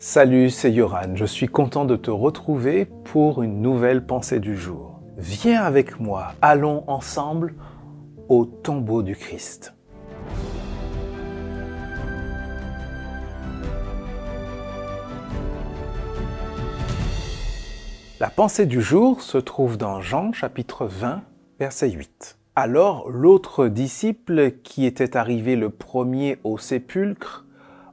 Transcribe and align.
Salut, 0.00 0.50
c'est 0.50 0.70
Yoran. 0.70 1.16
Je 1.16 1.24
suis 1.24 1.48
content 1.48 1.84
de 1.84 1.96
te 1.96 2.12
retrouver 2.12 2.84
pour 2.84 3.42
une 3.42 3.60
nouvelle 3.60 4.06
pensée 4.06 4.38
du 4.38 4.56
jour. 4.56 5.00
Viens 5.16 5.64
avec 5.64 5.98
moi, 5.98 6.34
allons 6.40 6.84
ensemble 6.86 7.56
au 8.28 8.44
tombeau 8.44 9.02
du 9.02 9.16
Christ. 9.16 9.74
La 18.20 18.30
pensée 18.30 18.66
du 18.66 18.80
jour 18.80 19.20
se 19.20 19.38
trouve 19.38 19.76
dans 19.76 20.00
Jean 20.00 20.32
chapitre 20.32 20.86
20, 20.86 21.22
verset 21.58 21.90
8. 21.90 22.38
Alors 22.54 23.10
l'autre 23.10 23.66
disciple 23.66 24.52
qui 24.62 24.86
était 24.86 25.16
arrivé 25.16 25.56
le 25.56 25.70
premier 25.70 26.38
au 26.44 26.56
sépulcre 26.56 27.46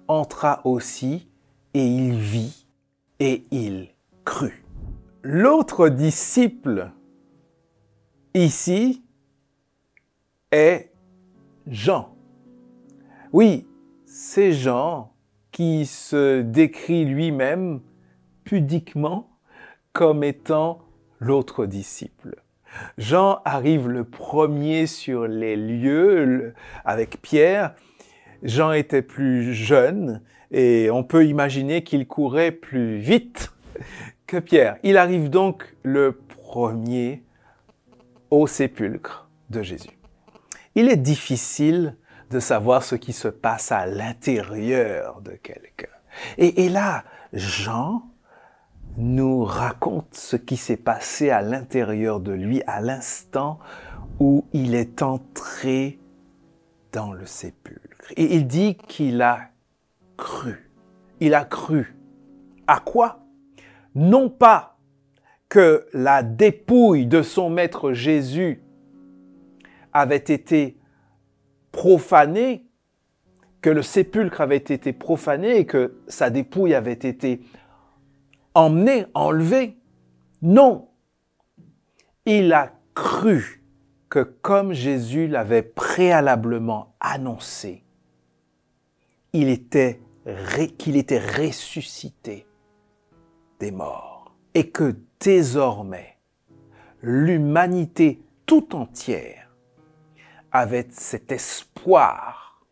entra 0.08 0.62
aussi 0.66 1.30
et 1.76 1.86
il 1.86 2.16
vit 2.16 2.66
et 3.20 3.46
il 3.52 3.89
crut. 4.24 4.64
L'autre 5.24 5.89
disciple 5.89 6.92
ici 8.34 9.04
est 10.51 10.93
Jean. 11.68 12.15
Oui, 13.34 13.68
c'est 14.06 14.54
Jean 14.54 15.14
qui 15.51 15.86
se 15.86 16.42
décrit 16.42 17.04
lui-même 17.04 17.82
pudiquement 18.46 19.37
comme 19.92 20.23
étant 20.23 20.79
l'autre 21.20 21.65
disciple. 21.65 22.42
Jean 22.98 23.42
arrive 23.43 23.89
le 23.89 24.06
premier 24.06 24.87
sur 24.87 25.28
les 25.28 25.57
lieux 25.57 26.54
avec 26.86 27.21
Pierre. 27.21 27.76
Jean 28.43 28.71
était 28.71 29.01
plus 29.01 29.54
jeune 29.54 30.21
et 30.55 30.89
on 30.89 31.04
peut 31.04 31.25
imaginer 31.25 31.83
qu'il 31.83 32.08
courait 32.08 32.53
plus 32.53 32.97
vite 32.97 33.52
que 34.25 34.38
Pierre. 34.38 34.78
Il 34.83 34.95
arrive 34.95 35.30
donc 35.30 35.75
le 35.84 36.14
premier 36.14 37.23
au 38.31 38.47
sépulcre 38.47 39.30
de 39.50 39.62
Jésus. 39.62 40.00
Il 40.75 40.88
est 40.88 40.95
difficile 40.95 41.97
de 42.31 42.39
savoir 42.39 42.84
ce 42.84 42.95
qui 42.95 43.12
se 43.12 43.28
passe 43.28 43.73
à 43.73 43.86
l'intérieur 43.86 45.20
de 45.22 45.31
quelqu'un. 45.31 45.89
Et, 46.38 46.64
et, 46.64 46.69
là, 46.69 47.03
Jean 47.34 48.03
nous 48.95 49.44
raconte 49.44 50.16
ce 50.16 50.38
qui 50.38 50.56
s'est 50.56 50.78
passé 50.78 51.31
à 51.31 51.42
l'intérieur 51.42 52.22
de 52.22 52.31
lui 52.31 52.64
à 52.66 52.80
l'instant 52.80 53.59
où 54.22 54.45
il 54.53 54.73
est 54.73 55.02
entré 55.02 56.00
dans 56.94 57.12
le 57.12 57.25
sépulcre. 57.25 58.14
Et 58.16 58.36
il 58.36 58.47
dit 58.47 58.75
qu'il 58.75 59.22
a 59.22 59.50
cru. 60.18 60.72
Il 61.20 61.34
a 61.34 61.46
cru. 61.46 61.96
À 62.68 62.80
quoi? 62.80 63.26
Non 63.94 64.30
pas 64.30 64.78
que 65.50 65.88
la 65.94 66.24
dépouille 66.24 67.06
de 67.06 67.22
son 67.22 67.50
maître 67.50 67.94
Jésus 67.94 68.62
avait 69.94 70.18
été 70.18 70.78
profanée, 71.72 72.68
que 73.62 73.70
le 73.70 73.82
sépulcre 73.82 74.42
avait 74.42 74.58
été 74.58 74.94
profané 74.94 75.58
et 75.58 75.66
que 75.66 75.98
sa 76.08 76.30
dépouille 76.30 76.74
avait 76.74 76.94
été 76.94 77.42
emmenée, 78.54 79.06
enlevée. 79.14 79.78
Non. 80.42 80.90
Il 82.26 82.52
a 82.54 82.74
cru 82.94 83.64
que 84.10 84.20
comme 84.20 84.74
Jésus 84.74 85.28
l'avait 85.28 85.64
préalablement 85.64 86.96
annoncé, 87.00 87.84
il 89.34 89.50
était 89.50 90.00
qu'il 90.78 90.98
était 90.98 91.20
ressuscité 91.20 92.48
des 93.59 93.72
morts 93.72 94.36
et 94.54 94.70
que 94.72 94.95
désormais 95.20 96.18
l'humanité 97.02 98.23
tout 98.46 98.76
entière 98.76 99.56
avait 100.52 100.88
cet 100.90 101.31
espoir 101.31 102.66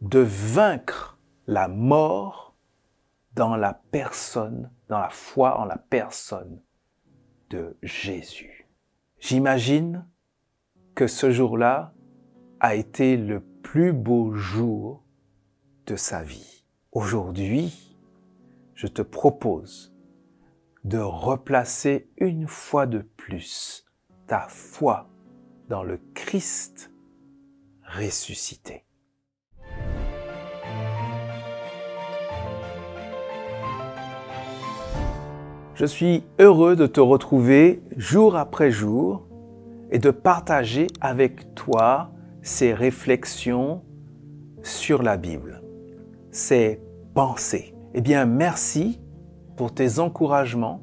de 0.00 0.20
vaincre 0.20 1.18
la 1.46 1.68
mort 1.68 2.54
dans 3.34 3.56
la 3.56 3.74
personne, 3.90 4.70
dans 4.88 4.98
la 4.98 5.10
foi 5.10 5.58
en 5.58 5.64
la 5.64 5.78
personne 5.78 6.60
de 7.50 7.76
Jésus. 7.82 8.68
J'imagine 9.18 10.06
que 10.94 11.06
ce 11.06 11.30
jour-là 11.30 11.94
a 12.60 12.74
été 12.74 13.16
le 13.16 13.40
plus 13.40 13.92
beau 13.92 14.34
jour 14.34 15.01
de 15.86 15.96
sa 15.96 16.22
vie. 16.22 16.64
Aujourd'hui, 16.92 17.96
je 18.74 18.86
te 18.86 19.02
propose 19.02 19.94
de 20.84 20.98
replacer 20.98 22.10
une 22.18 22.46
fois 22.46 22.86
de 22.86 22.98
plus 22.98 23.84
ta 24.26 24.46
foi 24.48 25.08
dans 25.68 25.82
le 25.82 26.00
Christ 26.14 26.90
ressuscité. 27.86 28.84
Je 35.74 35.86
suis 35.86 36.22
heureux 36.38 36.76
de 36.76 36.86
te 36.86 37.00
retrouver 37.00 37.82
jour 37.96 38.36
après 38.36 38.70
jour 38.70 39.26
et 39.90 39.98
de 39.98 40.10
partager 40.10 40.86
avec 41.00 41.54
toi 41.54 42.12
ces 42.42 42.72
réflexions 42.74 43.82
sur 44.62 45.02
la 45.02 45.16
Bible 45.16 45.61
c'est 46.32 46.80
penser. 47.14 47.74
Eh 47.94 48.00
bien, 48.00 48.24
merci 48.24 49.00
pour 49.56 49.72
tes 49.72 49.98
encouragements. 50.00 50.82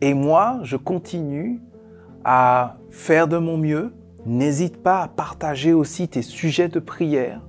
Et 0.00 0.14
moi, 0.14 0.60
je 0.62 0.76
continue 0.76 1.60
à 2.22 2.76
faire 2.90 3.26
de 3.26 3.38
mon 3.38 3.56
mieux. 3.56 3.94
N'hésite 4.26 4.82
pas 4.82 5.02
à 5.02 5.08
partager 5.08 5.72
aussi 5.72 6.06
tes 6.06 6.22
sujets 6.22 6.68
de 6.68 6.78
prière. 6.78 7.40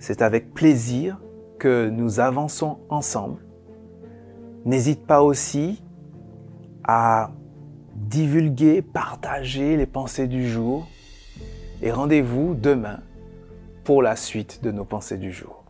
C'est 0.00 0.20
avec 0.20 0.52
plaisir 0.52 1.18
que 1.58 1.88
nous 1.88 2.20
avançons 2.20 2.78
ensemble. 2.88 3.44
N'hésite 4.64 5.06
pas 5.06 5.22
aussi 5.22 5.82
à 6.84 7.30
divulguer, 7.94 8.82
partager 8.82 9.76
les 9.76 9.86
pensées 9.86 10.26
du 10.26 10.48
jour. 10.48 10.88
Et 11.82 11.92
rendez-vous 11.92 12.54
demain 12.54 13.00
pour 13.84 14.02
la 14.02 14.16
suite 14.16 14.62
de 14.62 14.72
nos 14.72 14.84
pensées 14.84 15.18
du 15.18 15.32
jour. 15.32 15.67